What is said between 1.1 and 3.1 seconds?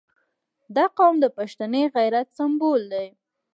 د پښتني غیرت سمبول دی.